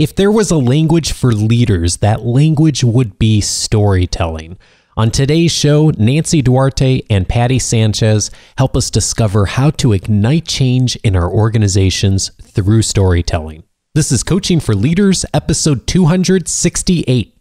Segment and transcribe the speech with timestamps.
[0.00, 4.56] If there was a language for leaders, that language would be storytelling.
[4.96, 10.96] On today's show, Nancy Duarte and Patty Sanchez help us discover how to ignite change
[11.04, 13.62] in our organizations through storytelling.
[13.94, 17.36] This is Coaching for Leaders, episode 268.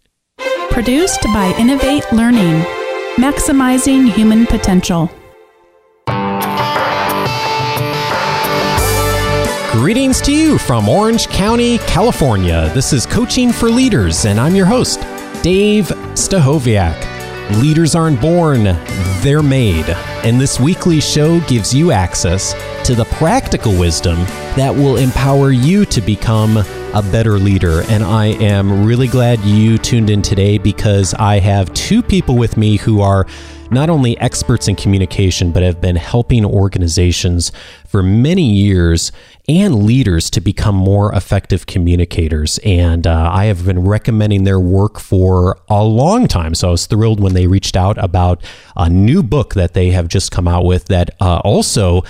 [0.69, 2.59] Produced by Innovate Learning,
[3.15, 5.09] maximizing human potential.
[9.80, 12.70] Greetings to you from Orange County, California.
[12.73, 15.00] This is Coaching for Leaders, and I'm your host,
[15.42, 17.61] Dave Stachowiak.
[17.61, 18.64] Leaders aren't born,
[19.21, 19.89] they're made.
[20.25, 22.51] And this weekly show gives you access
[22.86, 24.18] to the practical wisdom
[24.57, 27.84] that will empower you to become a better leader.
[27.87, 32.58] And I am really glad you tuned in today because I have two people with
[32.58, 33.28] me who are
[33.72, 37.52] not only experts in communication, but have been helping organizations
[37.86, 39.11] for many years
[39.47, 42.59] and leaders to become more effective communicators.
[42.59, 46.53] And uh, I have been recommending their work for a long time.
[46.53, 48.44] So I was thrilled when they reached out about
[48.75, 52.03] a new book that they have just come out with that uh, also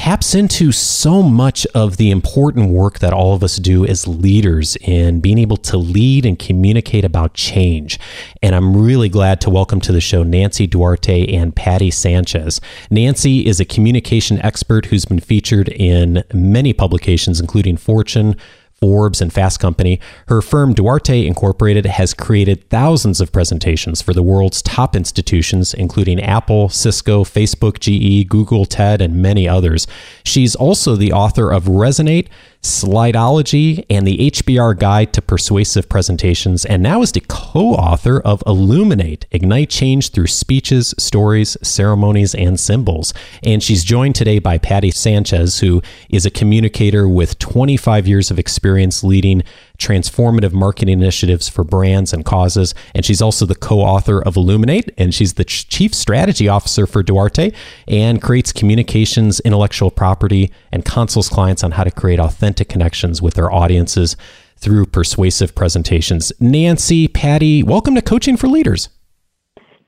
[0.00, 4.74] taps into so much of the important work that all of us do as leaders
[4.76, 8.00] in being able to lead and communicate about change.
[8.40, 12.62] And I'm really glad to welcome to the show Nancy Duarte and Patty Sanchez.
[12.88, 18.36] Nancy is a communication expert who's been featured in many publications, including Fortune,
[18.80, 24.22] Forbes, and Fast Company, her firm Duarte Incorporated has created thousands of presentations for the
[24.22, 29.86] world's top institutions, including Apple, Cisco, Facebook, GE, Google, TED, and many others.
[30.24, 32.28] She's also the author of Resonate,
[32.62, 38.42] Slideology, and the HBR Guide to Persuasive Presentations, and now is the co author of
[38.46, 43.14] Illuminate Ignite Change Through Speeches, Stories, Ceremonies, and Symbols.
[43.42, 48.38] And she's joined today by Patty Sanchez, who is a communicator with 25 years of
[48.38, 49.42] experience leading
[49.80, 52.74] transformative marketing initiatives for brands and causes.
[52.94, 57.02] And she's also the co author of Illuminate, and she's the chief strategy officer for
[57.02, 57.52] Duarte
[57.88, 63.34] and creates communications, intellectual property, and consults clients on how to create authentic connections with
[63.34, 64.16] their audiences
[64.56, 66.32] through persuasive presentations.
[66.38, 68.90] Nancy, Patty, welcome to Coaching for Leaders.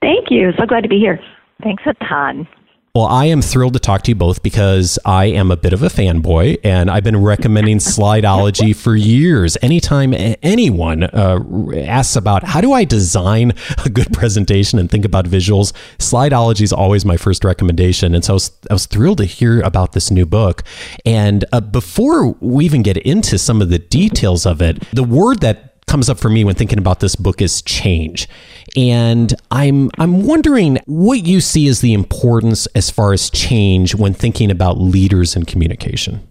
[0.01, 0.51] Thank you.
[0.57, 1.19] So glad to be here.
[1.63, 2.47] Thanks a ton.
[2.95, 5.81] Well, I am thrilled to talk to you both because I am a bit of
[5.81, 9.57] a fanboy and I've been recommending Slideology for years.
[9.63, 11.39] Anytime anyone uh,
[11.75, 16.71] asks about how do I design a good presentation and think about visuals, Slideology is
[16.71, 18.13] always my first recommendation.
[18.13, 20.61] And so I was, I was thrilled to hear about this new book.
[21.03, 25.39] And uh, before we even get into some of the details of it, the word
[25.39, 28.27] that comes up for me when thinking about this book is change.
[28.75, 34.13] And I'm I'm wondering what you see as the importance as far as change when
[34.13, 36.27] thinking about leaders in communication.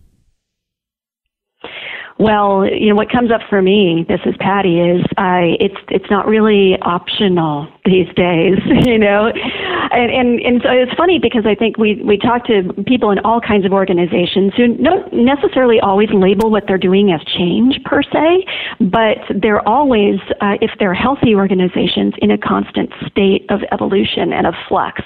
[2.22, 4.06] Well, you know what comes up for me.
[4.06, 4.78] This is Patty.
[4.78, 10.70] Is I it's it's not really optional these days, you know, and and and so
[10.70, 14.52] it's funny because I think we we talk to people in all kinds of organizations
[14.56, 18.46] who don't necessarily always label what they're doing as change per se,
[18.78, 24.46] but they're always, uh, if they're healthy organizations, in a constant state of evolution and
[24.46, 25.02] of flux,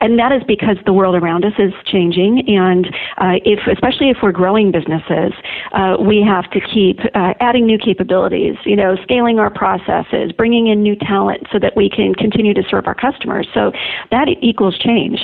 [0.00, 2.86] and that is because the world around us is changing, and
[3.18, 5.32] uh, if especially if we're growing businesses,
[5.72, 10.66] uh, we have to keep uh, adding new capabilities, you know, scaling our processes, bringing
[10.68, 13.46] in new talent so that we can continue to serve our customers.
[13.54, 13.72] So
[14.10, 15.20] that equals change.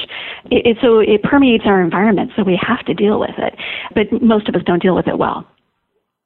[0.50, 3.54] It, it, so it permeates our environment, so we have to deal with it.
[3.94, 5.46] But most of us don't deal with it well.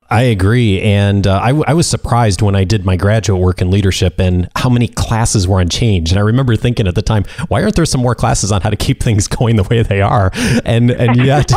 [0.09, 0.81] I agree.
[0.81, 4.49] And uh, I, I, was surprised when I did my graduate work in leadership and
[4.55, 6.13] how many classes were on change.
[6.13, 8.71] And I remember thinking at the time, why aren't there some more classes on how
[8.71, 10.31] to keep things going the way they are?
[10.65, 11.51] And, and yet,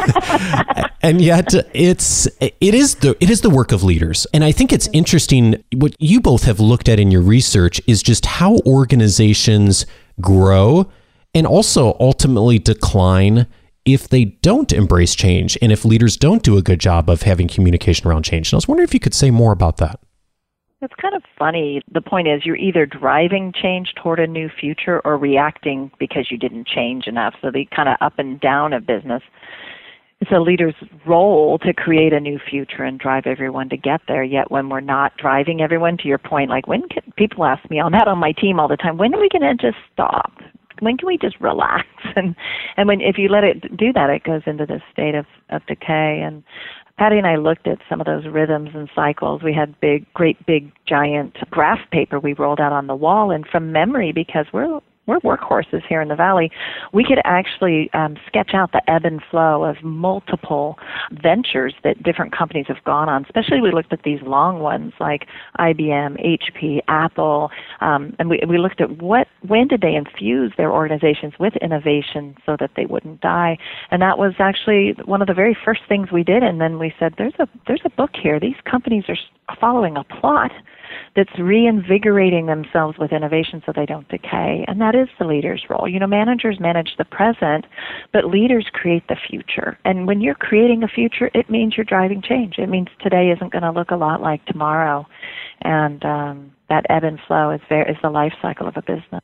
[1.01, 4.25] and yet it's, it is the, it is the work of leaders.
[4.33, 8.01] And I think it's interesting what you both have looked at in your research is
[8.01, 9.85] just how organizations
[10.19, 10.89] grow
[11.35, 13.45] and also ultimately decline
[13.94, 17.47] if they don't embrace change and if leaders don't do a good job of having
[17.47, 18.51] communication around change.
[18.51, 20.00] And I was wondering if you could say more about that.
[20.81, 21.81] It's kind of funny.
[21.91, 26.37] The point is, you're either driving change toward a new future or reacting because you
[26.37, 27.35] didn't change enough.
[27.41, 29.22] So the kind of up and down of business.
[30.22, 30.75] It's a leader's
[31.05, 34.23] role to create a new future and drive everyone to get there.
[34.23, 37.79] Yet when we're not driving everyone, to your point, like when can, people ask me
[37.79, 40.34] on that on my team all the time, when are we going to just stop?
[40.81, 41.87] When can we just relax?
[42.16, 42.35] And
[42.76, 45.66] and when if you let it do that it goes into this state of of
[45.67, 46.22] decay.
[46.26, 46.43] And
[46.97, 49.41] Patty and I looked at some of those rhythms and cycles.
[49.41, 53.46] We had big, great, big, giant graph paper we rolled out on the wall, and
[53.47, 56.52] from memory, because we're we're workhorses here in the valley.
[56.94, 60.78] We could actually um, sketch out the ebb and flow of multiple
[61.11, 63.26] ventures that different companies have gone on.
[63.26, 65.28] Especially, we looked at these long ones like
[65.59, 67.50] IBM, HP, Apple,
[67.82, 72.35] um, and we we looked at what when did they infuse their organizations with innovation
[72.46, 73.58] so that they wouldn't die,
[73.91, 76.44] and that was actually one of the very first things we did.
[76.44, 78.40] And then we said, there's a there's a book here.
[78.40, 79.17] These companies are
[79.59, 80.52] following a plot
[81.16, 84.66] that's reinvigorating themselves with innovation so they don't decay.
[84.68, 85.88] And that is the leader's role.
[85.88, 87.66] You know, managers manage the present,
[88.14, 89.78] but leaders create the future.
[89.86, 92.58] And when you're creating a future, it means you're driving change.
[92.58, 95.06] It means today isn't going to look a lot like tomorrow.
[95.62, 99.24] And um, that ebb and flow is, very, is the life cycle of a business.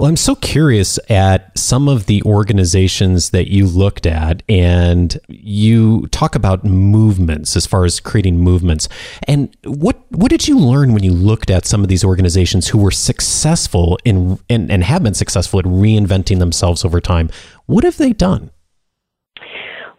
[0.00, 6.06] Well, I'm so curious at some of the organizations that you looked at, and you
[6.06, 8.88] talk about movements as far as creating movements.
[9.28, 12.78] And what what did you learn when you looked at some of these organizations who
[12.78, 17.28] were successful in and, and have been successful at reinventing themselves over time?
[17.66, 18.50] What have they done?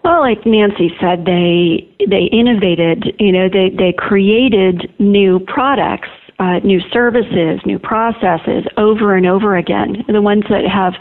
[0.04, 3.16] Well, like Nancy said, they they innovated.
[3.20, 6.10] You know, they they created new products
[6.42, 10.04] uh, new services, new processes over and over again.
[10.08, 10.94] The ones that have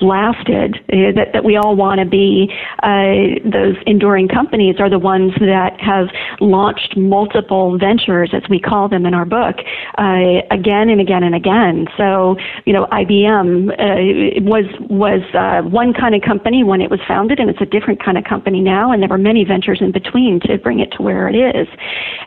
[0.00, 2.52] lasted, uh, that, that we all want to be
[2.82, 6.08] uh, those enduring companies, are the ones that have
[6.40, 9.56] launched multiple ventures, as we call them in our book,
[9.98, 11.86] uh, again and again and again.
[11.96, 12.36] So,
[12.66, 17.38] you know, IBM uh, was was uh, one kind of company when it was founded,
[17.38, 18.90] and it's a different kind of company now.
[18.90, 21.68] And there were many ventures in between to bring it to where it is.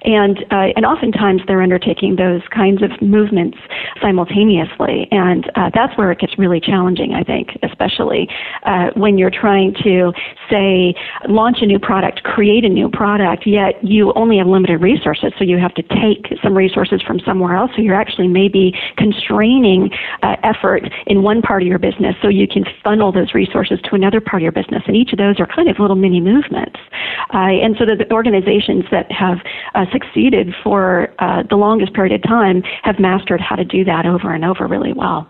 [0.06, 3.58] And and oftentimes they're undertaking those kinds kinds of movements
[4.06, 5.08] simultaneously.
[5.10, 8.30] And uh, that's where it gets really challenging, I think, especially
[8.64, 10.14] uh, when you're trying to,
[10.50, 10.94] say,
[11.28, 15.34] launch a new product, create a new product, yet you only have limited resources.
[15.38, 17.72] So you have to take some resources from somewhere else.
[17.76, 18.66] So you're actually maybe
[18.98, 19.90] constraining
[20.22, 23.96] uh, effort in one part of your business so you can funnel those resources to
[23.96, 24.84] another part of your business.
[24.86, 26.80] And each of those are kind of little mini movements.
[27.34, 29.38] Uh, and so the organizations that have
[29.76, 34.06] uh, succeeded for uh, the longest period of time have mastered how to do that
[34.06, 35.30] over and over really well.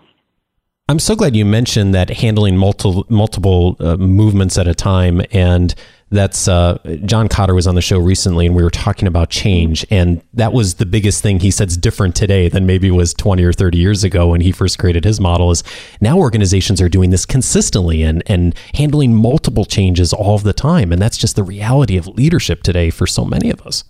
[0.88, 5.74] I'm so glad you mentioned that handling multiple multiple uh, movements at a time, and
[6.10, 9.86] that's uh, John Kotter was on the show recently, and we were talking about change,
[9.90, 13.52] and that was the biggest thing he said's different today than maybe was 20 or
[13.52, 15.50] 30 years ago when he first created his model.
[15.52, 15.62] Is
[16.00, 21.00] now organizations are doing this consistently and and handling multiple changes all the time, and
[21.00, 23.84] that's just the reality of leadership today for so many of us.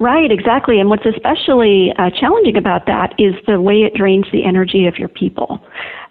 [0.00, 0.80] Right, exactly.
[0.80, 4.98] And what's especially uh, challenging about that is the way it drains the energy of
[4.98, 5.60] your people.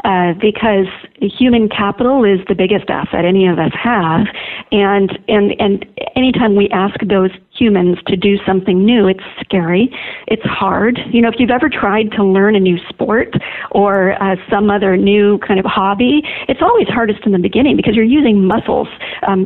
[0.04, 0.88] Uh, because
[1.28, 4.28] human capital is the biggest asset any of us have,
[4.72, 5.86] and and and
[6.16, 9.90] anytime we ask those humans to do something new, it's scary,
[10.28, 11.00] it's hard.
[11.12, 13.36] You know, if you've ever tried to learn a new sport
[13.72, 17.96] or uh, some other new kind of hobby, it's always hardest in the beginning because
[17.96, 18.88] you're using muscles,
[19.28, 19.46] um,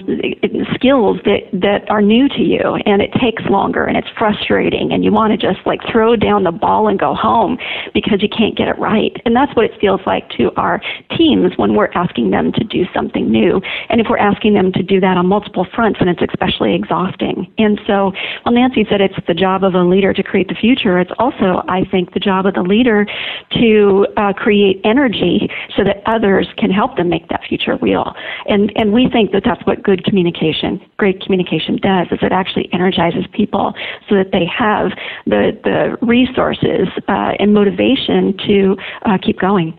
[0.73, 5.03] skills that that are new to you, and it takes longer and it's frustrating, and
[5.03, 7.57] you want to just like throw down the ball and go home
[7.93, 10.81] because you can't get it right, and that's what it feels like to our
[11.17, 14.83] teams when we're asking them to do something new, and if we're asking them to
[14.83, 18.11] do that on multiple fronts, then it's especially exhausting, and so so,
[18.43, 21.63] while Nancy said it's the job of a leader to create the future, it's also,
[21.67, 23.07] I think, the job of the leader
[23.53, 28.13] to uh, create energy so that others can help them make that future real.
[28.47, 32.69] And and we think that that's what good communication, great communication does, is it actually
[32.71, 33.73] energizes people
[34.07, 34.91] so that they have
[35.25, 39.77] the the resources uh, and motivation to uh, keep going.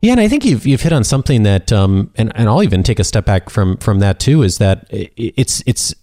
[0.00, 2.82] Yeah, and I think you've you've hit on something that, um, and and I'll even
[2.84, 4.42] take a step back from from that too.
[4.42, 5.94] Is that it's it's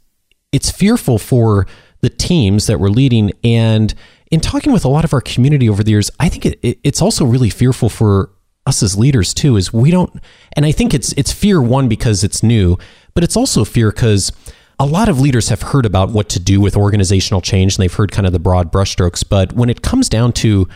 [0.51, 1.65] it's fearful for
[2.01, 3.31] the teams that we're leading.
[3.43, 3.93] And
[4.31, 6.79] in talking with a lot of our community over the years, I think it, it,
[6.83, 8.31] it's also really fearful for
[8.65, 9.55] us as leaders too.
[9.55, 10.13] Is we don't,
[10.53, 12.77] and I think it's it's fear one because it's new,
[13.13, 14.31] but it's also fear because
[14.77, 17.93] a lot of leaders have heard about what to do with organizational change and they've
[17.93, 19.23] heard kind of the broad brushstrokes.
[19.27, 20.67] But when it comes down to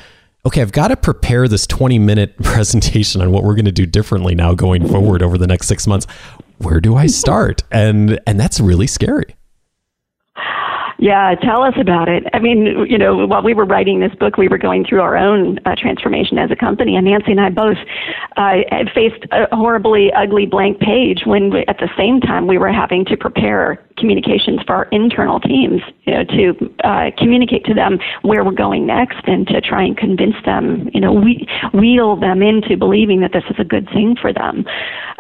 [0.46, 3.86] okay, I've got to prepare this 20 minute presentation on what we're going to do
[3.86, 6.08] differently now going forward over the next six months.
[6.58, 7.64] Where do I start?
[7.72, 9.36] And and that's really scary.
[11.00, 12.24] Yeah, tell us about it.
[12.34, 15.16] I mean, you know, while we were writing this book, we were going through our
[15.16, 17.78] own uh, transformation as a company, and Nancy and I both
[18.36, 18.58] uh,
[18.94, 23.06] faced a horribly ugly blank page when, we, at the same time, we were having
[23.06, 28.44] to prepare communications for our internal teams, you know, to uh, communicate to them where
[28.44, 32.76] we're going next and to try and convince them, you know, we, wheel them into
[32.76, 34.66] believing that this is a good thing for them.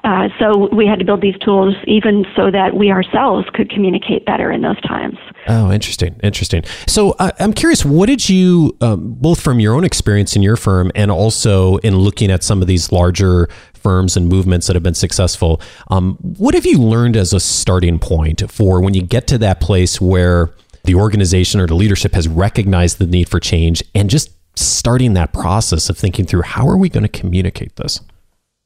[0.04, 4.26] Uh, so we had to build these tools even so that we ourselves could communicate
[4.26, 5.18] better in those times.
[5.48, 6.64] Oh, interesting, interesting.
[6.88, 10.56] So uh, I'm curious, what did you, um, both from your own experience in your
[10.56, 14.84] firm and also in looking at some of these larger firms and movements that have
[14.84, 19.28] been successful, um, what have you learned as a starting point for when you get
[19.28, 23.84] to that place where the organization or the leadership has recognized the need for change
[23.94, 28.02] and just starting that process of thinking through how are we going to communicate this?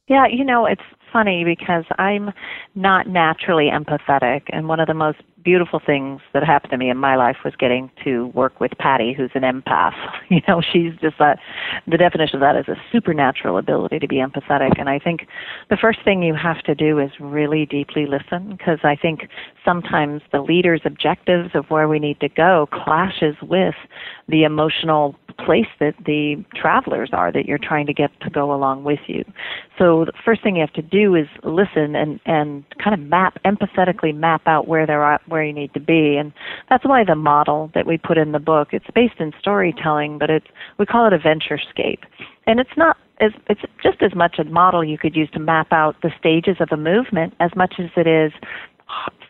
[0.08, 0.82] Yeah, you know, it's
[1.12, 2.32] funny because I'm
[2.76, 6.98] not naturally empathetic, and one of the most beautiful things that happened to me in
[6.98, 9.94] my life was getting to work with Patty, who's an empath.
[10.30, 11.36] You know, she's just a,
[11.86, 14.80] the definition of that is a supernatural ability to be empathetic.
[14.80, 15.28] And I think
[15.70, 19.28] the first thing you have to do is really deeply listen, because I think
[19.64, 23.76] sometimes the leader's objectives of where we need to go clashes with
[24.28, 28.84] the emotional place that the travelers are that you're trying to get to go along
[28.84, 29.24] with you.
[29.78, 33.40] So the first thing you have to do is listen and and kind of map
[33.44, 36.32] empathetically map out where they're at, where you need to be, and
[36.70, 40.30] that's why the model that we put in the book it's based in storytelling, but
[40.30, 40.48] it's
[40.80, 42.04] we call it a venturescape,
[42.48, 45.68] and it's not as it's just as much a model you could use to map
[45.72, 48.32] out the stages of a movement as much as it is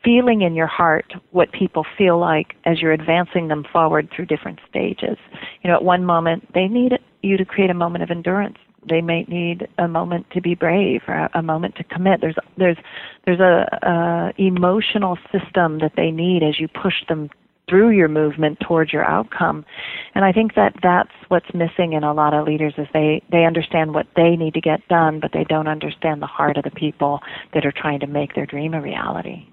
[0.03, 4.60] feeling in your heart what people feel like as you're advancing them forward through different
[4.69, 5.17] stages.
[5.62, 8.57] You know, at one moment, they need you to create a moment of endurance.
[8.88, 12.22] They may need a moment to be brave or a moment to commit.
[12.22, 12.78] There's there's
[13.25, 17.30] there's a, a emotional system that they need as you push them
[17.70, 19.66] through your movement towards your outcome.
[20.16, 23.46] And I think that that's what's missing in a lot of leaders is they they
[23.46, 26.72] understand what they need to get done, but they don't understand the heart of the
[26.72, 27.22] people
[27.54, 29.48] that are trying to make their dream a reality.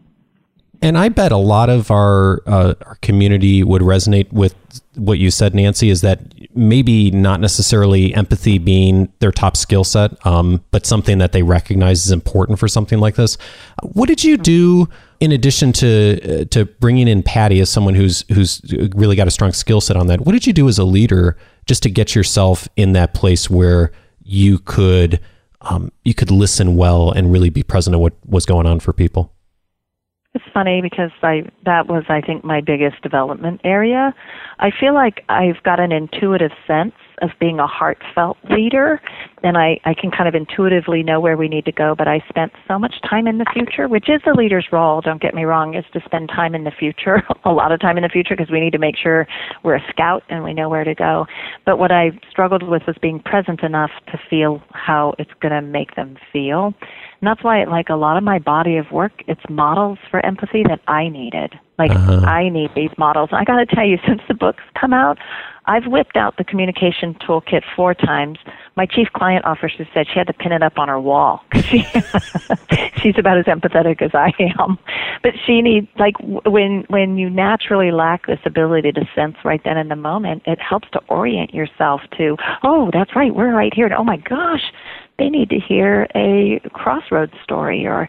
[0.83, 4.55] And I bet a lot of our uh, our community would resonate with
[4.95, 5.91] what you said, Nancy.
[5.91, 11.33] Is that maybe not necessarily empathy being their top skill set, um, but something that
[11.33, 13.37] they recognize is important for something like this.
[13.83, 14.89] What did you do
[15.21, 18.61] in addition to uh, to bringing in Patty as someone who's who's
[18.95, 20.23] really got a strong skill set on that?
[20.23, 23.93] What did you do as a leader just to get yourself in that place where
[24.23, 25.21] you could
[25.63, 28.93] um, you could listen well and really be present at what was going on for
[28.93, 29.33] people?
[30.33, 34.15] It's funny because I that was I think my biggest development area.
[34.61, 39.01] I feel like I've got an intuitive sense of being a heartfelt leader
[39.43, 42.23] and I, I can kind of intuitively know where we need to go, but I
[42.29, 45.45] spent so much time in the future, which is the leader's role, don't get me
[45.45, 48.37] wrong, is to spend time in the future, a lot of time in the future
[48.37, 49.27] because we need to make sure
[49.63, 51.27] we're a scout and we know where to go.
[51.65, 55.63] But what I struggled with was being present enough to feel how it's going to
[55.63, 56.75] make them feel.
[57.21, 60.63] And that's why, like a lot of my body of work, it's models for empathy
[60.69, 61.55] that I needed.
[61.79, 62.27] Like uh-huh.
[62.27, 63.31] I need these models.
[63.33, 65.19] And I got to tell you, since the book's come out,
[65.67, 68.39] I've whipped out the communication toolkit four times.
[68.77, 71.65] My chief client officer said she had to pin it up on her wall because
[71.67, 71.85] she,
[72.97, 74.79] she's about as empathetic as I am.
[75.23, 79.77] But she needs like when when you naturally lack this ability to sense right then
[79.77, 83.87] in the moment, it helps to orient yourself to, oh, that's right, we're right here.
[83.87, 84.73] And, oh my gosh,
[85.21, 88.09] they need to hear a crossroads story or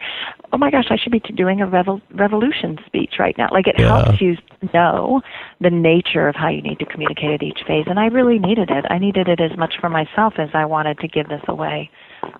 [0.53, 3.49] oh my gosh i should be doing a revol- revolution speech right now.
[3.51, 4.03] Like it yeah.
[4.03, 4.37] helps you
[4.73, 5.21] know
[5.59, 8.71] the nature of how you need to communicate at each phase and i really needed
[8.71, 8.85] it.
[8.89, 11.91] I needed it as much for myself as i wanted to give this away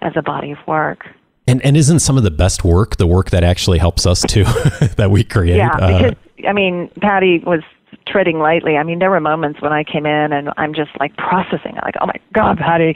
[0.01, 1.05] as a body of work.
[1.47, 4.43] And and isn't some of the best work the work that actually helps us too
[4.95, 7.61] that we create yeah because uh, i mean patty was
[8.07, 8.77] treading lightly.
[8.77, 11.95] I mean, there were moments when I came in and I'm just like processing, like,
[12.01, 12.93] oh my God, Patty,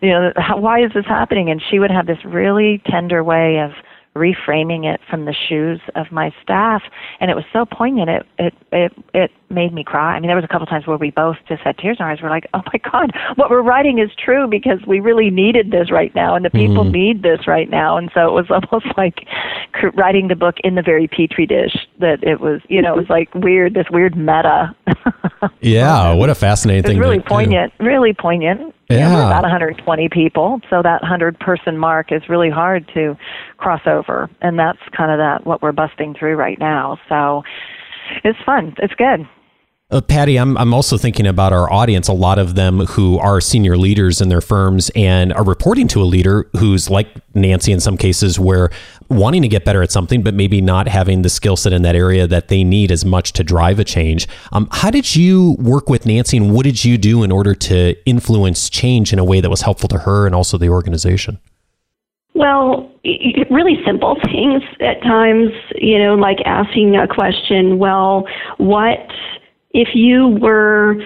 [0.00, 1.50] you know, how, why is this happening?
[1.50, 3.72] And she would have this really tender way of
[4.16, 6.82] reframing it from the shoes of my staff
[7.20, 10.14] and it was so poignant it it it it made me cry.
[10.16, 12.12] I mean there was a couple times where we both just had tears in our
[12.12, 12.18] eyes.
[12.22, 15.90] We're like, "Oh my god, what we're writing is true because we really needed this
[15.90, 16.92] right now and the people mm-hmm.
[16.92, 19.26] need this right now." And so it was almost like
[19.94, 23.08] writing the book in the very petri dish that it was, you know, it was
[23.08, 24.74] like weird this weird meta.
[25.60, 26.98] yeah, what a fascinating thing.
[26.98, 27.84] really poignant, do.
[27.84, 28.74] really poignant.
[28.88, 29.14] Yeah.
[29.14, 33.16] we're about 120 people, so that 100 person mark is really hard to
[33.56, 36.98] cross over, and that's kind of that what we're busting through right now.
[37.08, 37.44] So
[38.24, 38.74] it's fun.
[38.78, 39.28] It's good.
[39.90, 42.06] Uh, Patty, I'm, I'm also thinking about our audience.
[42.06, 46.00] A lot of them who are senior leaders in their firms and are reporting to
[46.00, 48.70] a leader who's like Nancy in some cases, where
[49.08, 51.96] wanting to get better at something, but maybe not having the skill set in that
[51.96, 54.28] area that they need as much to drive a change.
[54.52, 57.96] Um, how did you work with Nancy and what did you do in order to
[58.08, 61.40] influence change in a way that was helpful to her and also the organization?
[62.34, 62.88] Well,
[63.50, 68.24] really simple things at times, you know, like asking a question, well,
[68.58, 69.00] what
[69.72, 70.96] if you were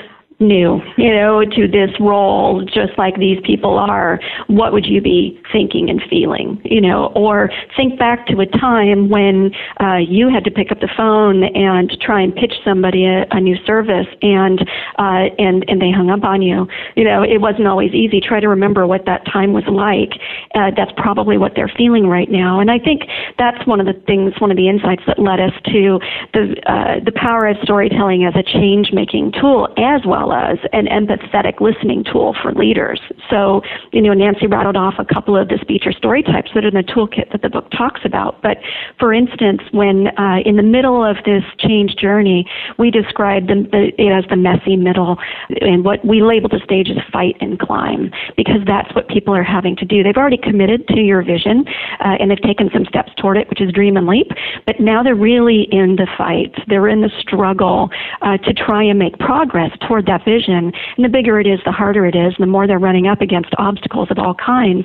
[0.46, 5.40] new, you know, to this role, just like these people are, what would you be
[5.52, 7.06] thinking and feeling, you know?
[7.14, 11.44] Or think back to a time when uh, you had to pick up the phone
[11.44, 14.60] and try and pitch somebody a, a new service, and
[14.98, 16.66] uh, and and they hung up on you.
[16.96, 18.20] You know, it wasn't always easy.
[18.20, 20.20] Try to remember what that time was like.
[20.54, 22.60] Uh, that's probably what they're feeling right now.
[22.60, 23.02] And I think
[23.38, 25.98] that's one of the things, one of the insights that led us to
[26.32, 30.86] the uh, the power of storytelling as a change making tool, as well as an
[30.86, 33.00] empathetic listening tool for leaders.
[33.30, 33.62] So,
[33.92, 36.68] you know, Nancy rattled off a couple of the speech or story types that are
[36.68, 38.42] in the toolkit that the book talks about.
[38.42, 38.58] But
[38.98, 42.44] for instance, when uh, in the middle of this change journey,
[42.78, 45.16] we describe the, the, it as the messy middle,
[45.60, 49.42] and what we label the stage as fight and climb, because that's what people are
[49.42, 50.02] having to do.
[50.02, 51.64] They've already committed to your vision,
[52.00, 54.28] uh, and they've taken some steps toward it, which is dream and leap.
[54.66, 56.54] But now they're really in the fight.
[56.68, 57.90] They're in the struggle
[58.22, 60.72] uh, to try and make progress toward that vision.
[60.96, 63.50] And the bigger it is, the harder it is, the more they're running up against
[63.56, 64.84] obstacles of all kinds.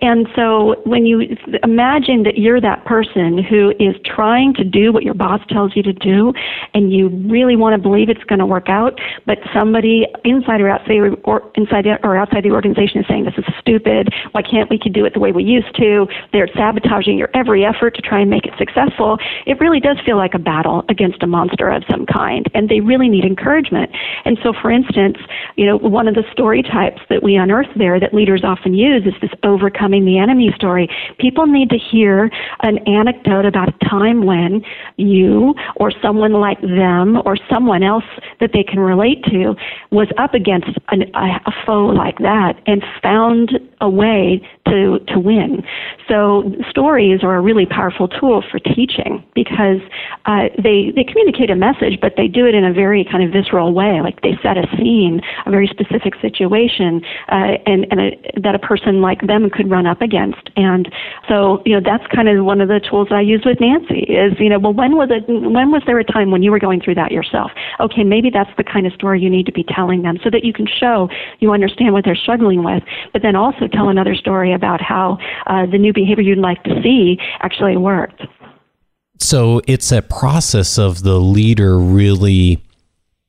[0.00, 5.02] And so when you imagine that you're that person who is trying to do what
[5.02, 6.32] your boss tells you to do,
[6.74, 10.68] and you really want to believe it's going to work out, but somebody inside or
[10.68, 14.12] outside or inside or outside the organization is saying this is stupid.
[14.32, 16.06] Why can't we do it the way we used to?
[16.32, 19.18] They're sabotaging your every effort to try and make it successful.
[19.46, 22.80] It really does feel like a battle against a monster of some kind, and they
[22.80, 23.90] really need encouragement.
[24.24, 25.18] And so, for instance,
[25.56, 29.04] you know, one of the story types that we unearth there that leaders often use
[29.04, 30.88] is this overcoming the enemy story.
[31.18, 34.62] People need to hear an anecdote about a time when
[34.96, 38.04] you or someone like them or someone else
[38.40, 39.54] that they can relate to
[39.90, 43.50] was up against an, a, a foe like that and found
[43.82, 45.62] a way to, to win.
[46.08, 49.82] So stories are a really powerful tool for teaching because
[50.24, 53.32] uh, they, they communicate a message, but they do it in a very kind of
[53.32, 54.00] visceral way.
[54.00, 58.58] Like they set a scene, a very specific situation, uh, and, and a, that a
[58.58, 60.48] person like them could run up against.
[60.56, 60.88] And
[61.28, 64.32] so, you know, that's kind of one of the tools I use with Nancy is,
[64.38, 66.80] you know, well, when was it, when was there a time when you were going
[66.80, 67.50] through that yourself?
[67.80, 70.44] Okay, maybe that's the kind of story you need to be telling them so that
[70.44, 71.08] you can show
[71.40, 75.66] you understand what they're struggling with, but then also tell another story about how uh,
[75.66, 78.22] the new behavior you'd like to see actually worked.
[79.18, 82.62] So it's a process of the leader really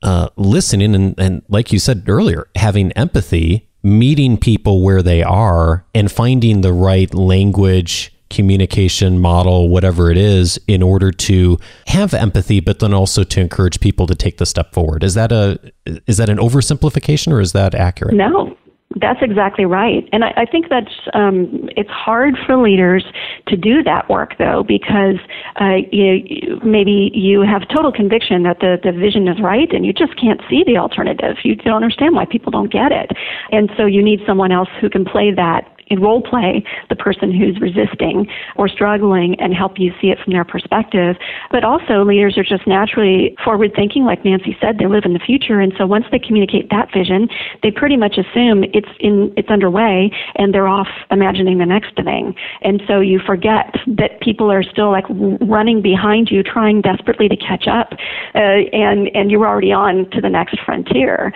[0.01, 5.85] uh, listening and, and, like you said earlier, having empathy, meeting people where they are,
[5.95, 12.59] and finding the right language communication model, whatever it is, in order to have empathy,
[12.59, 15.03] but then also to encourage people to take the step forward.
[15.03, 15.59] Is that a
[16.07, 18.15] is that an oversimplification or is that accurate?
[18.15, 18.57] No,
[18.95, 23.03] that's exactly right, and I, I think that's um, it's hard for leaders
[23.47, 25.17] to do that work though because
[25.59, 29.93] uh, you, maybe you have total conviction that the the vision is right, and you
[29.93, 31.37] just can't see the alternative.
[31.43, 33.11] You don't understand why people don't get it,
[33.51, 37.31] and so you need someone else who can play that in role play the person
[37.31, 41.15] who's resisting or struggling and help you see it from their perspective.
[41.51, 45.19] But also, leaders are just naturally forward thinking, like Nancy said, they live in the
[45.19, 45.59] future.
[45.59, 47.27] And so once they communicate that vision,
[47.61, 52.35] they pretty much assume it's in it's underway and they're off imagining the next thing.
[52.61, 57.37] And so you forget that people are still like running behind you, trying desperately to
[57.37, 57.93] catch up,
[58.35, 58.39] uh,
[58.73, 61.33] and and you're already on to the next frontier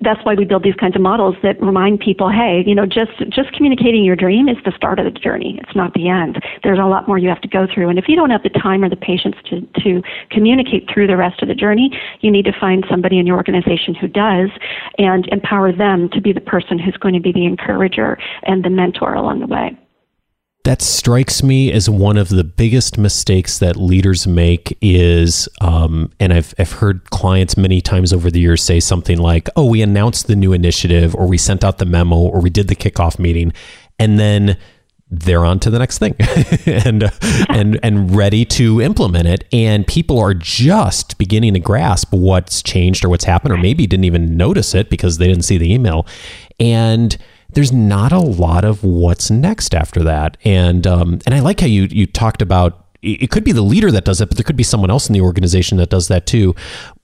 [0.00, 3.12] that's why we build these kinds of models that remind people, hey, you know, just
[3.30, 5.58] just communicating your dream is the start of the journey.
[5.62, 6.42] It's not the end.
[6.62, 7.88] There's a lot more you have to go through.
[7.88, 11.16] And if you don't have the time or the patience to, to communicate through the
[11.16, 14.50] rest of the journey, you need to find somebody in your organization who does
[14.98, 18.70] and empower them to be the person who's going to be the encourager and the
[18.70, 19.76] mentor along the way.
[20.64, 26.34] That strikes me as one of the biggest mistakes that leaders make is, um, and
[26.34, 30.26] I've, I've heard clients many times over the years say something like, oh, we announced
[30.26, 33.54] the new initiative, or we sent out the memo, or we did the kickoff meeting,
[33.98, 34.58] and then
[35.10, 36.14] they're on to the next thing
[36.66, 37.10] and
[37.48, 43.04] and and ready to implement it and people are just beginning to grasp what's changed
[43.04, 46.06] or what's happened or maybe didn't even notice it because they didn't see the email.
[46.60, 47.16] And
[47.54, 50.36] there's not a lot of what's next after that.
[50.44, 53.90] And um, and I like how you you talked about it could be the leader
[53.90, 56.26] that does it, but there could be someone else in the organization that does that
[56.26, 56.54] too.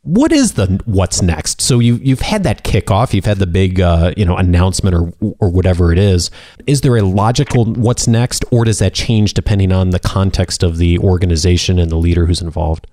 [0.02, 1.62] What is the what's next?
[1.62, 5.12] So you you've had that kickoff, you've had the big uh, you know announcement or
[5.38, 6.30] or whatever it is.
[6.66, 10.76] Is there a logical what's next, or does that change depending on the context of
[10.76, 12.86] the organization and the leader who's involved?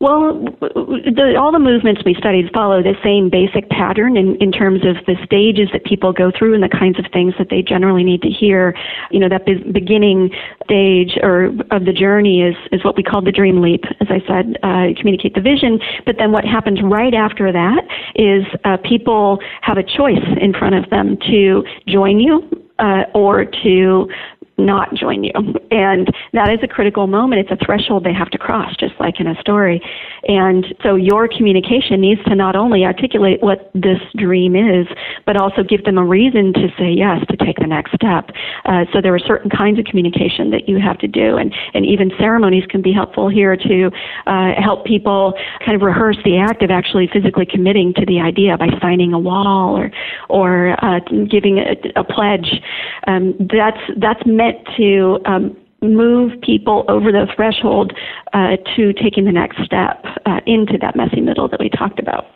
[0.00, 4.86] Well, the, all the movements we studied follow the same basic pattern in, in terms
[4.86, 8.04] of the stages that people go through and the kinds of things that they generally
[8.04, 8.76] need to hear.
[9.10, 10.30] You know, that be- beginning
[10.62, 14.22] stage or of the journey is, is what we call the dream leap, as I
[14.24, 15.80] said, uh, communicate the vision.
[16.06, 17.82] But then what happens right after that
[18.14, 22.46] is uh, people have a choice in front of them to join you
[22.78, 24.08] uh, or to
[24.58, 25.32] not join you.
[25.70, 27.48] And that is a critical moment.
[27.48, 29.80] It's a threshold they have to cross, just like in a story.
[30.26, 34.86] And so your communication needs to not only articulate what this dream is,
[35.24, 38.30] but also give them a reason to say yes, to take the next step.
[38.64, 41.36] Uh, so there are certain kinds of communication that you have to do.
[41.36, 43.90] And, and even ceremonies can be helpful here to
[44.26, 48.56] uh, help people kind of rehearse the act of actually physically committing to the idea
[48.58, 49.90] by signing a wall or,
[50.28, 50.98] or uh,
[51.30, 52.60] giving a, a pledge.
[53.06, 57.92] Um, that's, that's meant to um, move people over the threshold
[58.32, 62.26] uh, to taking the next step uh, into that messy middle that we talked about.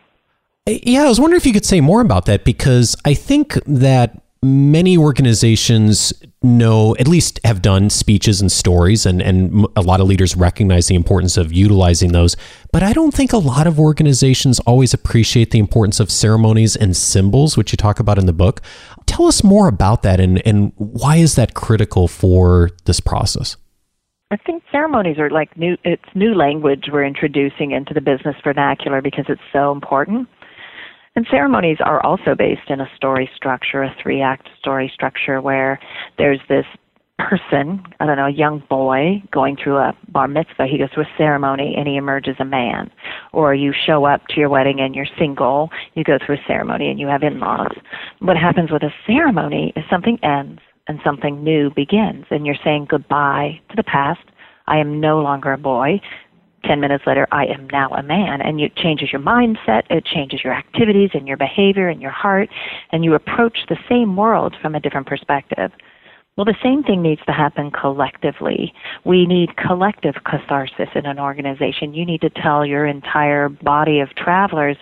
[0.66, 4.22] Yeah, I was wondering if you could say more about that because I think that
[4.42, 10.08] many organizations know, at least have done speeches and stories, and, and a lot of
[10.08, 12.36] leaders recognize the importance of utilizing those.
[12.72, 16.96] But I don't think a lot of organizations always appreciate the importance of ceremonies and
[16.96, 18.60] symbols, which you talk about in the book.
[19.06, 23.56] Tell us more about that and, and why is that critical for this process?
[24.32, 29.02] I think ceremonies are like new it's new language we're introducing into the business vernacular
[29.02, 30.26] because it's so important.
[31.14, 35.78] And ceremonies are also based in a story structure, a three act story structure where
[36.16, 36.64] there's this
[37.18, 41.04] person, I don't know, a young boy going through a bar mitzvah, he goes through
[41.04, 42.90] a ceremony and he emerges a man.
[43.32, 46.90] Or you show up to your wedding and you're single, you go through a ceremony
[46.90, 47.76] and you have in laws.
[48.20, 52.86] What happens with a ceremony is something ends and something new begins, and you're saying
[52.88, 54.20] goodbye to the past.
[54.66, 56.00] I am no longer a boy.
[56.64, 58.40] 10 minutes later, I am now a man.
[58.40, 62.48] And it changes your mindset, it changes your activities and your behavior and your heart,
[62.90, 65.72] and you approach the same world from a different perspective.
[66.36, 68.72] Well, the same thing needs to happen collectively.
[69.04, 71.92] We need collective catharsis in an organization.
[71.92, 74.78] You need to tell your entire body of travelers,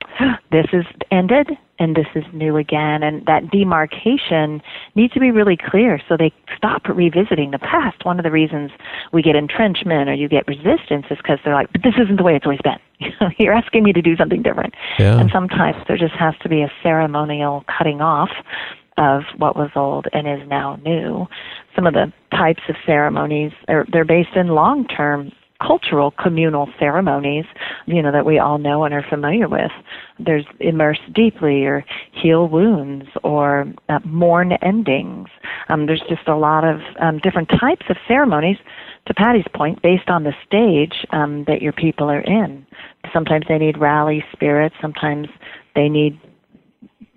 [0.52, 1.48] this is ended
[1.82, 3.02] and this is new again.
[3.02, 4.62] And that demarcation
[4.94, 8.04] needs to be really clear so they stop revisiting the past.
[8.04, 8.70] One of the reasons
[9.12, 12.22] we get entrenchment or you get resistance is because they're like, but this isn't the
[12.22, 12.78] way it's always been.
[13.38, 14.74] You're asking me to do something different.
[14.98, 15.18] Yeah.
[15.18, 18.30] And sometimes there just has to be a ceremonial cutting off
[18.98, 21.26] of what was old and is now new.
[21.74, 25.32] Some of the types of ceremonies are they're based in long term
[25.66, 27.44] cultural communal ceremonies,
[27.86, 29.70] you know, that we all know and are familiar with.
[30.18, 35.28] There's immerse deeply or heal wounds or uh, mourn endings.
[35.68, 38.58] Um, there's just a lot of um, different types of ceremonies,
[39.06, 42.64] to Patty's point, based on the stage um, that your people are in.
[43.12, 45.28] Sometimes they need rally spirit, sometimes
[45.74, 46.20] they need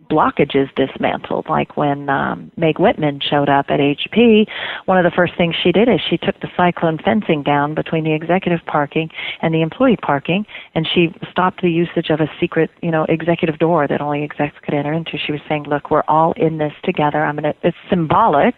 [0.09, 1.47] blockages dismantled.
[1.49, 4.47] Like when um, Meg Whitman showed up at HP,
[4.85, 8.03] one of the first things she did is she took the cyclone fencing down between
[8.03, 9.09] the executive parking
[9.41, 13.59] and the employee parking, and she stopped the usage of a secret, you know, executive
[13.59, 15.17] door that only execs could enter into.
[15.17, 17.23] She was saying, "Look, we're all in this together.
[17.23, 18.55] I'm gonna." It's symbolic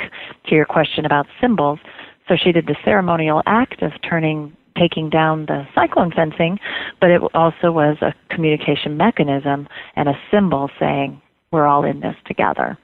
[0.47, 1.79] to your question about symbols.
[2.27, 6.60] So she did the ceremonial act of turning taking down the cyclone fencing,
[7.01, 12.15] but it also was a communication mechanism and a symbol saying, we're all in this
[12.25, 12.77] together.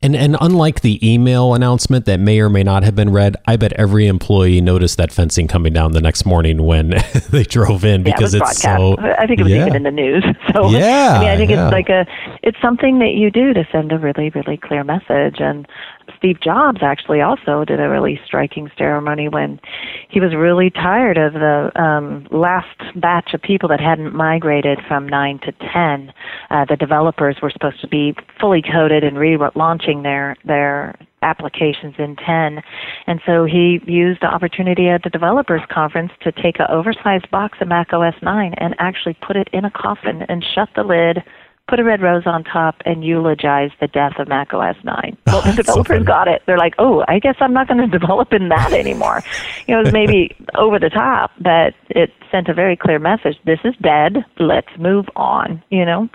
[0.00, 3.56] And and unlike the email announcement that may or may not have been read, I
[3.56, 6.90] bet every employee noticed that fencing coming down the next morning when
[7.30, 8.96] they drove in because yeah, it it's so.
[8.96, 9.62] I think it was yeah.
[9.62, 10.24] even in the news.
[10.54, 11.66] So yeah, I mean, I think yeah.
[11.66, 12.06] it's like a
[12.42, 15.40] it's something that you do to send a really really clear message.
[15.40, 15.68] And
[16.16, 19.60] Steve Jobs actually also did a really striking ceremony when
[20.08, 25.06] he was really tired of the um, last batch of people that hadn't migrated from
[25.06, 26.12] nine to ten.
[26.50, 32.16] Uh, the developers were supposed to be fully coded and relaunching their their applications in
[32.16, 32.62] 10.
[33.06, 37.58] And so he used the opportunity at the developers conference to take an oversized box
[37.60, 41.22] of Mac OS 9 and actually put it in a coffin and shut the lid,
[41.66, 45.16] put a red rose on top, and eulogize the death of Mac OS 9.
[45.26, 46.42] Well, the developers so got it.
[46.46, 49.22] They're like, oh, I guess I'm not going to develop in that anymore.
[49.66, 53.36] you know, it was maybe over the top, but it sent a very clear message.
[53.44, 54.24] This is dead.
[54.38, 56.08] Let's move on, you know?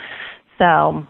[0.58, 1.06] So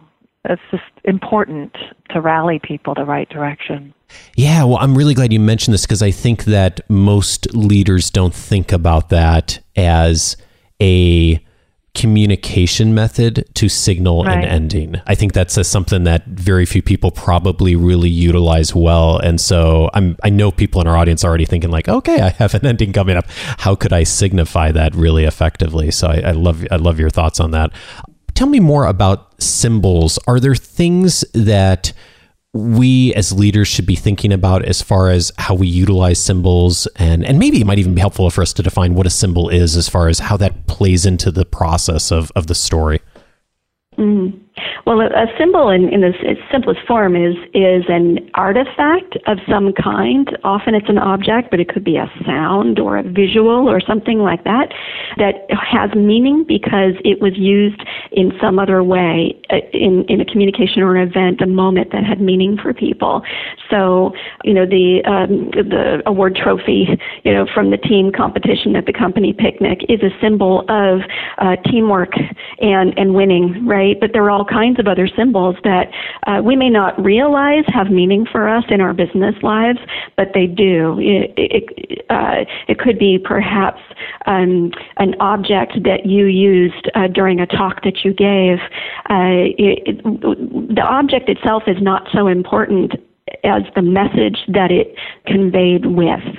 [0.46, 1.76] it's just important
[2.10, 3.94] to rally people the right direction.
[4.36, 8.34] Yeah, well, I'm really glad you mentioned this because I think that most leaders don't
[8.34, 10.38] think about that as
[10.82, 11.44] a
[11.96, 14.40] communication method to signal Right.
[14.40, 15.00] an ending.
[15.06, 19.20] I think that's a, something that very few people probably really utilize well.
[19.20, 22.30] And so I'm I know people in our audience are already thinking like, okay, I
[22.30, 23.26] have an ending coming up.
[23.60, 25.92] How could I signify that really effectively?
[25.92, 27.72] So I, I love I love your thoughts on that.
[28.34, 30.18] Tell me more about symbols.
[30.28, 31.94] Are there things that
[32.54, 37.26] we as leaders should be thinking about as far as how we utilize symbols and
[37.26, 39.76] and maybe it might even be helpful for us to define what a symbol is
[39.76, 43.00] as far as how that plays into the process of, of the story.
[43.98, 44.43] Mm.
[44.86, 50.38] Well, a, symbol in, in its simplest form is is an artifact of some kind.
[50.44, 54.20] Often it's an object, but it could be a sound or a visual or something
[54.20, 54.74] like that
[55.18, 60.26] that has meaning because it was used in some other way uh, in, in a
[60.26, 63.24] communication or an event, a moment that had meaning for people.
[63.70, 64.14] So,
[64.44, 66.88] you know, the um, the award trophy,
[67.24, 71.02] you know, from the team competition at the company picnic is a symbol of
[71.40, 72.12] uh, teamwork
[72.60, 74.00] and and winning, right?
[74.00, 75.92] But there are all kinds of other symbols that
[76.28, 79.80] uh, we may not realize have meaning for us in our business lives,
[80.18, 80.98] but they do.
[81.00, 83.82] It it, uh, it could be perhaps
[84.26, 88.60] um, an object that you used uh, during a talk that you gave.
[89.10, 92.94] Uh, it, the object itself is not so important
[93.44, 96.33] as the message that it conveyed with.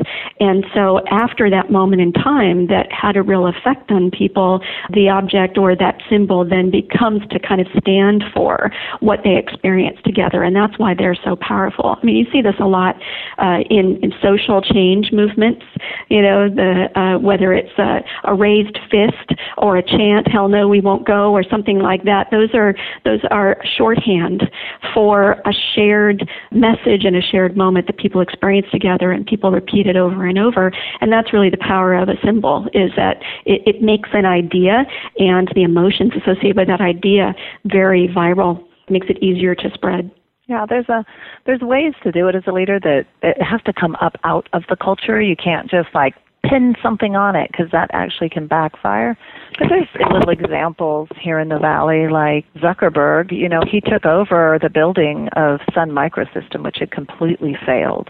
[0.45, 4.61] And so after that moment in time that had a real effect on people,
[4.93, 9.97] the object or that symbol then becomes to kind of stand for what they experience
[10.05, 10.43] together.
[10.43, 11.97] And that's why they're so powerful.
[11.99, 12.97] I mean, you see this a lot
[13.39, 15.65] uh, in, in social change movements,
[16.11, 20.69] you know, the, uh, whether it's a, a raised fist or a chant, hell no,
[20.69, 22.27] we won't go, or something like that.
[22.31, 22.75] Those are,
[23.07, 24.43] those are shorthand
[24.93, 29.87] for a shared message and a shared moment that people experience together and people repeat
[29.87, 30.73] it over and over.
[31.01, 34.85] And that's really the power of a symbol is that it, it makes an idea
[35.19, 40.11] and the emotions associated with that idea very viral, makes it easier to spread.
[40.47, 41.05] Yeah, there's a
[41.47, 44.49] there's ways to do it as a leader that it has to come up out
[44.53, 45.21] of the culture.
[45.21, 49.17] You can't just like pin something on it because that actually can backfire.
[49.59, 53.31] But there's little examples here in the valley, like Zuckerberg.
[53.31, 58.09] You know, he took over the building of Sun Microsystem, which had completely failed.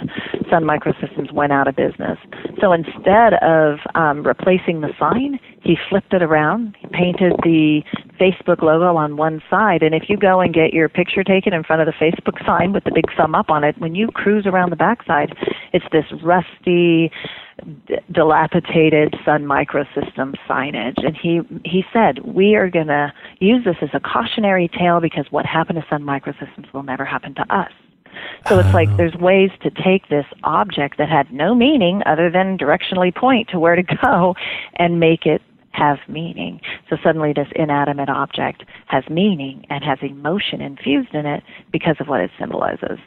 [0.50, 2.18] Sun Microsystems went out of business.
[2.60, 6.76] So instead of um, replacing the sign, he flipped it around.
[6.80, 7.82] He painted the
[8.20, 11.64] Facebook logo on one side, and if you go and get your picture taken in
[11.64, 14.46] front of the Facebook sign with the big thumb up on it, when you cruise
[14.46, 15.34] around the backside,
[15.72, 17.10] it's this rusty,
[17.86, 21.04] d- dilapidated Sun Microsystem signage.
[21.04, 25.26] And he he said, "We are going to use this as a cautionary tale because
[25.30, 27.72] what happened to Sun Microsystems will never happen to us."
[28.48, 32.58] So it's like there's ways to take this object that had no meaning other than
[32.58, 34.34] directionally point to where to go
[34.76, 36.60] and make it have meaning.
[36.88, 42.06] So suddenly this inanimate object has meaning and has emotion infused in it because of
[42.06, 42.98] what it symbolizes.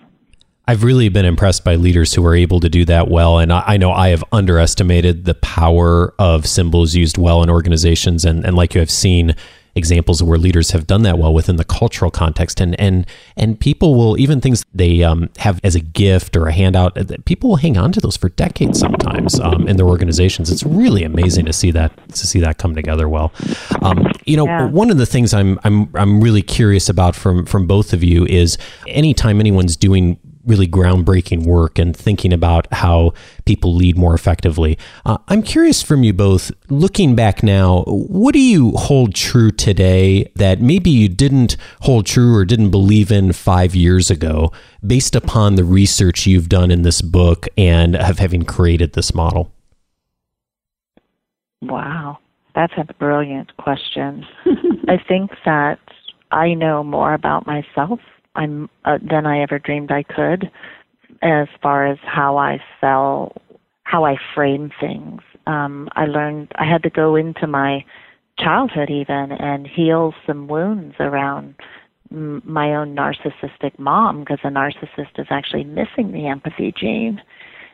[0.68, 3.40] I've really been impressed by leaders who are able to do that well.
[3.40, 8.26] And I, I know I have underestimated the power of symbols used well in organizations.
[8.26, 9.34] And, and like you have seen
[9.76, 12.60] examples where leaders have done that well within the cultural context.
[12.60, 13.06] And, and,
[13.38, 17.16] and people will, even things they um, have as a gift or a handout, uh,
[17.26, 20.50] people will hang on to those for decades sometimes um, in their organizations.
[20.50, 23.32] It's really amazing to see that, to see that come together well.
[23.84, 24.66] Um, you know, Yeah.
[24.66, 28.26] one of the things I'm, I'm, I'm really curious about from, from both of you
[28.26, 33.14] is anytime anyone's doing really groundbreaking work and thinking about how
[33.46, 34.78] people lead more effectively.
[35.06, 40.32] Uh, I'm curious from you both, looking back now, what do you hold true today
[40.36, 44.52] that maybe you didn't hold true or didn't believe in five years ago,
[44.86, 49.52] based upon the research you've done in this book and of having created this model?
[51.62, 52.20] Wow,
[52.56, 54.26] that's a brilliant question.
[54.88, 55.80] I think that
[56.32, 58.00] I know more about myself
[58.38, 60.50] I'm, uh, than I ever dreamed I could,
[61.22, 63.36] as far as how I sell,
[63.84, 65.22] how I frame things.
[65.48, 67.84] Um, I learned I had to go into my
[68.38, 71.56] childhood even and heal some wounds around
[72.12, 77.22] my own narcissistic mom because a narcissist is actually missing the empathy gene.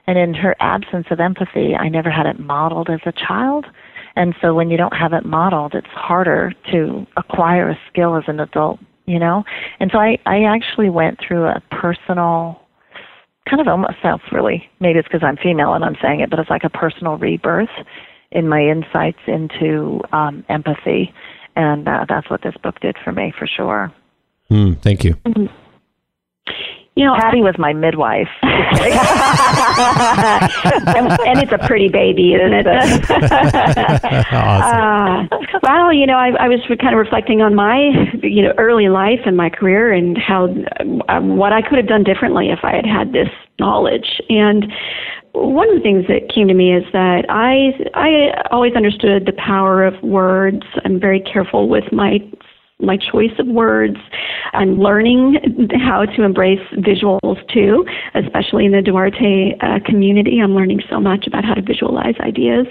[0.08, 3.66] And in her absence of empathy, I never had it modeled as a child.
[4.16, 8.24] And so when you don't have it modeled, it's harder to acquire a skill as
[8.28, 9.44] an adult, you know?
[9.80, 12.62] And so I, I actually went through a personal,
[13.50, 16.40] kind of almost sounds really, maybe it's because I'm female and I'm saying it, but
[16.40, 17.70] it's like a personal rebirth
[18.32, 21.14] in my insights into um, empathy.
[21.56, 23.94] And uh, that's what this book did for me, for sure.
[24.50, 25.16] Mm, thank you.
[26.96, 28.28] You know, Patty was my midwife.
[28.44, 28.54] and,
[31.26, 32.68] and it's a pretty baby, isn't it?
[34.32, 35.30] awesome.
[35.32, 38.90] uh, well, you know, I, I was kind of reflecting on my, you know, early
[38.90, 40.54] life and my career and how
[41.10, 43.30] um, what I could have done differently if I had had this
[43.60, 44.22] knowledge.
[44.30, 44.72] And
[45.32, 49.34] one of the things that came to me is that I I always understood the
[49.34, 50.62] power of words.
[50.86, 52.20] I'm very careful with my
[52.80, 53.98] my choice of words.
[54.54, 55.38] I'm learning
[55.86, 60.40] how to embrace visuals too, especially in the Duarte uh, community.
[60.40, 62.68] I'm learning so much about how to visualize ideas.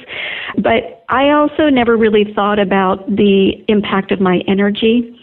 [0.57, 5.19] But I also never really thought about the impact of my energy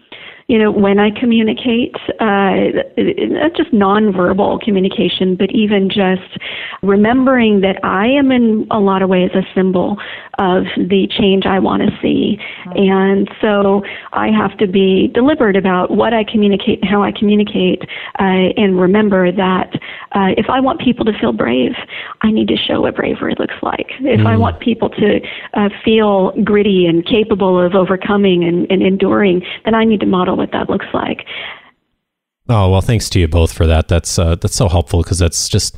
[0.50, 6.40] you know, when I communicate, uh, not just nonverbal communication, but even just
[6.82, 9.98] remembering that I am in a lot of ways a symbol
[10.40, 12.38] of the change I want to see.
[12.76, 17.84] And so I have to be deliberate about what I communicate and how I communicate,
[18.20, 19.76] uh, and remember that
[20.14, 21.74] uh, if I want people to feel brave,
[22.22, 23.88] I need to show what bravery looks like.
[24.00, 24.28] If mm.
[24.28, 25.20] I want people to
[25.54, 30.38] uh, feel gritty and capable of overcoming and, and enduring, then I need to model
[30.38, 31.26] what that looks like.
[32.48, 33.90] Oh well, thanks to you both for that.
[33.90, 35.78] That's uh, that's so helpful because that's just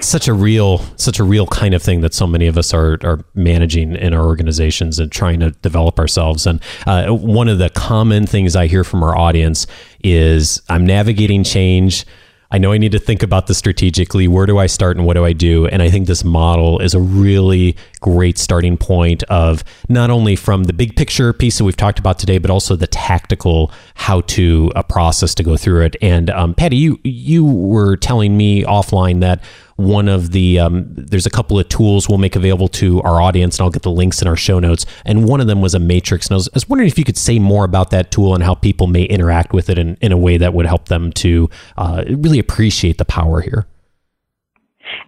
[0.00, 2.98] such a real, such a real kind of thing that so many of us are
[3.02, 6.46] are managing in our organizations and trying to develop ourselves.
[6.46, 9.66] And uh, one of the common things I hear from our audience
[10.02, 12.04] is, "I'm navigating change."
[12.50, 14.26] I know I need to think about this strategically.
[14.26, 15.66] Where do I start and what do I do?
[15.66, 20.64] And I think this model is a really great starting point of not only from
[20.64, 24.72] the big picture piece that we've talked about today, but also the tactical how to
[24.74, 25.96] a uh, process to go through it.
[26.00, 29.42] And um, Patty, you you were telling me offline that
[29.78, 33.58] one of the um, there's a couple of tools we'll make available to our audience
[33.58, 34.84] and i'll get the links in our show notes.
[35.04, 37.04] And one of them was a matrix and i was, I was wondering if you
[37.04, 40.10] could say more about that tool and how people may interact with it in, in
[40.10, 43.66] a way that would help them to uh, really appreciate the power here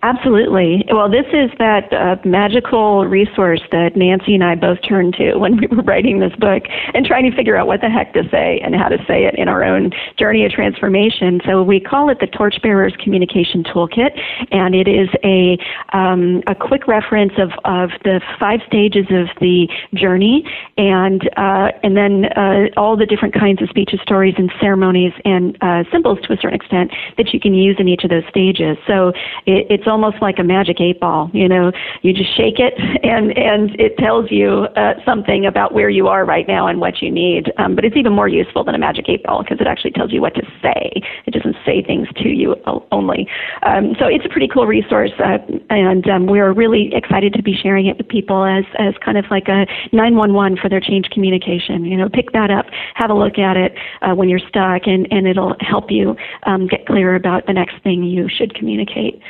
[0.03, 0.85] Absolutely.
[0.91, 5.57] Well, this is that uh, magical resource that Nancy and I both turned to when
[5.57, 6.65] we were writing this book
[6.95, 9.35] and trying to figure out what the heck to say and how to say it
[9.37, 11.41] in our own journey of transformation.
[11.45, 14.19] So we call it the Torchbearers Communication Toolkit,
[14.51, 15.59] and it is a
[15.97, 20.45] um, a quick reference of, of the five stages of the journey,
[20.77, 25.57] and uh, and then uh, all the different kinds of speeches, stories, and ceremonies and
[25.61, 28.77] uh, symbols to a certain extent that you can use in each of those stages.
[28.87, 29.13] So
[29.47, 31.31] it, it's almost like a magic eight ball.
[31.33, 35.89] You know, you just shake it, and and it tells you uh, something about where
[35.89, 37.53] you are right now and what you need.
[37.57, 40.13] Um, but it's even more useful than a magic eight ball because it actually tells
[40.13, 41.01] you what to say.
[41.27, 42.57] It doesn't say things to you
[42.91, 43.29] only.
[43.63, 45.39] Um, so it's a pretty cool resource, uh,
[45.71, 49.25] and um, we're really excited to be sharing it with people as as kind of
[49.31, 51.85] like a 911 for their change communication.
[51.85, 55.07] You know, pick that up, have a look at it uh, when you're stuck, and
[55.11, 59.21] and it'll help you um, get clear about the next thing you should communicate.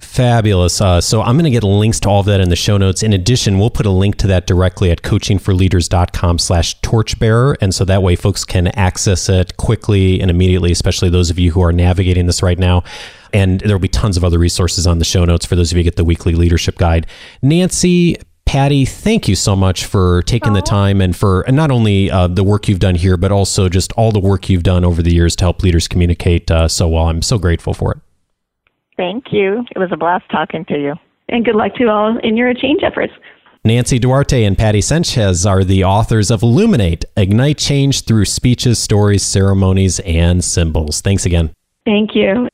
[0.00, 0.80] Fabulous.
[0.80, 3.02] Uh, so I'm going to get links to all of that in the show notes.
[3.02, 7.56] In addition, we'll put a link to that directly at coachingforleaders.com slash torchbearer.
[7.60, 11.50] And so that way folks can access it quickly and immediately, especially those of you
[11.50, 12.84] who are navigating this right now.
[13.32, 15.80] And there'll be tons of other resources on the show notes for those of you
[15.80, 17.08] who get the weekly leadership guide.
[17.42, 22.28] Nancy, Patty, thank you so much for taking the time and for not only uh,
[22.28, 25.12] the work you've done here, but also just all the work you've done over the
[25.12, 27.08] years to help leaders communicate uh, so well.
[27.08, 27.98] I'm so grateful for it.
[28.98, 29.64] Thank you.
[29.74, 30.94] It was a blast talking to you.
[31.30, 33.12] And good luck to you all in your change efforts.
[33.64, 39.22] Nancy Duarte and Patty Sanchez are the authors of Illuminate Ignite Change Through Speeches, Stories,
[39.22, 41.00] Ceremonies, and Symbols.
[41.00, 41.52] Thanks again.
[41.84, 42.48] Thank you.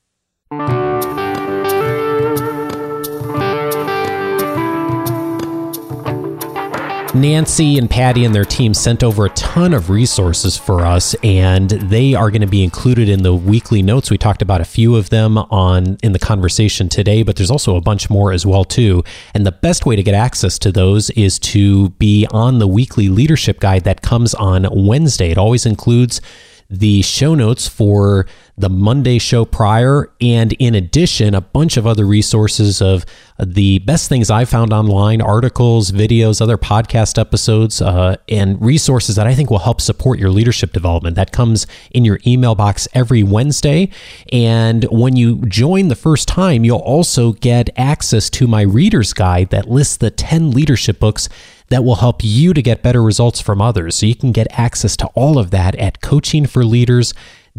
[7.15, 11.71] Nancy and Patty and their team sent over a ton of resources for us, and
[11.71, 14.11] they are going to be included in the weekly notes.
[14.11, 17.77] We talked about a few of them on in the conversation today, but there's also
[17.77, 19.05] a bunch more as well too.
[19.33, 23.09] And the best way to get access to those is to be on the weekly
[23.09, 25.31] leadership guide that comes on Wednesday.
[25.31, 26.21] It always includes
[26.69, 32.07] the show notes for the Monday show prior, and in addition, a bunch of other
[32.07, 33.05] resources of
[33.39, 39.27] the best things I found online articles, videos, other podcast episodes, uh, and resources that
[39.27, 41.17] I think will help support your leadership development.
[41.17, 43.91] That comes in your email box every Wednesday.
[44.33, 49.51] And when you join the first time, you'll also get access to my reader's guide
[49.51, 51.29] that lists the 10 leadership books
[51.69, 53.97] that will help you to get better results from others.
[53.97, 56.01] So you can get access to all of that at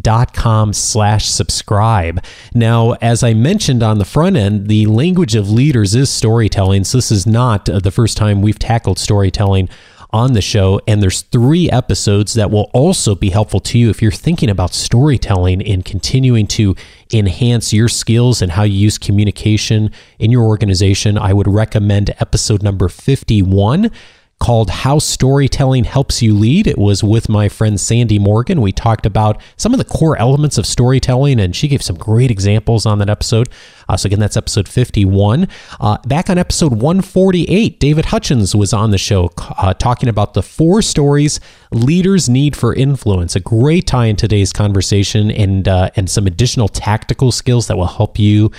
[0.02, 2.24] coachingforleaders.com slash subscribe.
[2.54, 6.84] Now, as I mentioned on the front end, the language of leaders is storytelling.
[6.84, 9.70] So this is not uh, the first time we've tackled storytelling
[10.12, 10.80] on the show.
[10.88, 14.74] And there's three episodes that will also be helpful to you if you're thinking about
[14.74, 16.76] storytelling and continuing to
[17.14, 21.18] enhance your skills and how you use communication in your organization.
[21.18, 23.92] I would recommend episode number 51
[24.39, 26.67] called How Storytelling Helps You Lead.
[26.67, 28.62] It was with my friend Sandy Morgan.
[28.62, 32.30] We talked about some of the core elements of storytelling, and she gave some great
[32.30, 33.50] examples on that episode.
[33.88, 35.48] Uh, so, again, that's episode 51.
[35.80, 40.43] Uh, back on episode 148, David Hutchens was on the show uh, talking about the
[40.43, 41.39] four stories
[41.72, 43.36] leaders need for influence.
[43.36, 47.86] A great tie in today's conversation and, uh, and some additional tactical skills that will
[47.88, 48.51] help you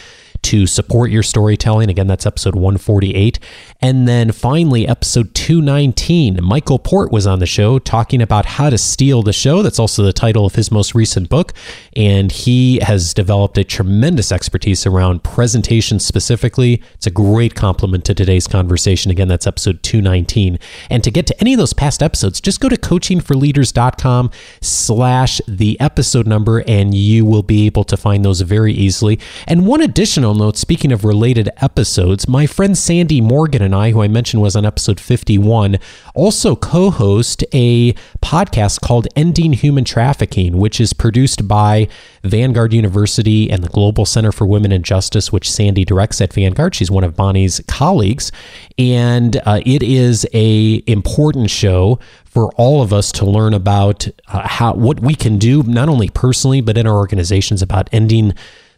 [0.43, 1.91] to support your storytelling.
[1.91, 3.39] Again, that's episode 148.
[3.81, 8.79] And then finally, episode 219, Michael Port was on the show talking about how to
[8.79, 9.63] steal the show.
[9.63, 11.53] That's also the title of his most recent book.
[11.95, 16.83] And he has developed a tremendous expertise around presentation specifically.
[16.95, 19.11] It's a great complement to today's conversation.
[19.11, 20.59] Again, that's episode 219.
[20.91, 24.31] And to get to any of those past episodes, just go to coachingforleaders.com
[24.61, 29.19] slash the episode number and you will be able to find those very easily.
[29.47, 34.03] And one additional note, speaking of related episodes, my friend Sandy Morgan and I, who
[34.03, 35.79] I mentioned was on episode 51,
[36.15, 41.89] also co host a podcast called Ending Human Trafficking, which is produced by
[42.23, 46.75] Vanguard University and the Global Center for Women and Justice, which Sandy directs at Vanguard.
[46.75, 48.31] She's one of Bonnie's colleagues,
[48.79, 54.47] and uh, it is a important show for all of us to learn about uh,
[54.47, 58.35] how what we can do, not only personally but in our organizations, about ending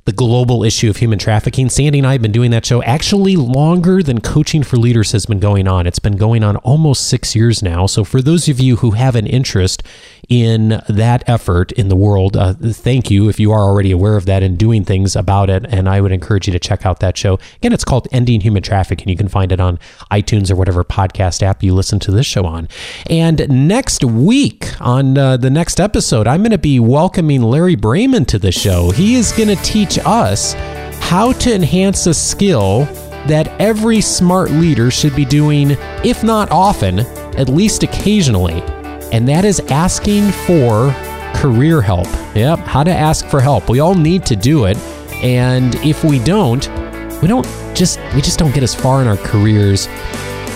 [0.09, 1.69] the global issue of human trafficking.
[1.69, 5.27] Sandy and I have been doing that show actually longer than Coaching for Leaders has
[5.27, 5.87] been going on.
[5.87, 7.85] It's been going on almost six years now.
[7.85, 9.83] So, for those of you who have an interest
[10.27, 14.25] in that effort in the world, uh, thank you if you are already aware of
[14.25, 15.67] that and doing things about it.
[15.69, 17.39] And I would encourage you to check out that show.
[17.57, 19.11] Again, it's called Ending Human Trafficking.
[19.11, 19.79] You can find it on
[20.11, 22.67] iTunes or whatever podcast app you listen to this show on.
[23.11, 28.27] And next week, on uh, the next episode, I'm going to be welcoming Larry Brayman
[28.29, 28.91] to the show.
[28.91, 29.63] He is going to
[30.01, 30.55] us
[31.01, 32.85] how to enhance a skill
[33.27, 35.73] that every smart leader should be doing,
[36.05, 38.63] if not often, at least occasionally
[39.13, 40.93] and that is asking for
[41.35, 42.07] career help.
[42.35, 43.69] Yep, how to ask for help.
[43.69, 44.77] We all need to do it,
[45.23, 46.67] and if we don't,
[47.23, 49.87] we don't just we just don't get as far in our careers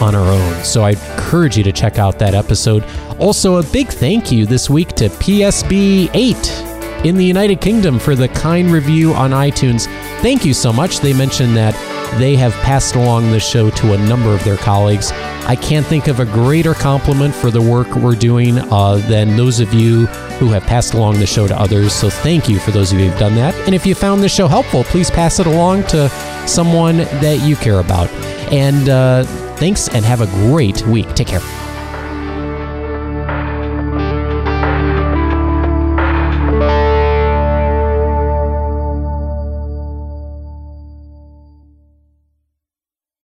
[0.00, 0.64] on our own.
[0.64, 2.84] So I encourage you to check out that episode.
[3.18, 6.71] Also, a big thank you this week to PSB 8
[7.04, 9.86] in the United Kingdom for the kind review on iTunes.
[10.20, 11.00] Thank you so much.
[11.00, 11.74] They mentioned that
[12.18, 15.10] they have passed along the show to a number of their colleagues.
[15.46, 19.60] I can't think of a greater compliment for the work we're doing uh, than those
[19.60, 20.06] of you
[20.38, 21.92] who have passed along the show to others.
[21.92, 23.54] So thank you for those of you who've done that.
[23.66, 26.08] And if you found this show helpful, please pass it along to
[26.46, 28.10] someone that you care about.
[28.52, 29.24] And uh,
[29.56, 31.12] thanks and have a great week.
[31.14, 31.71] Take care.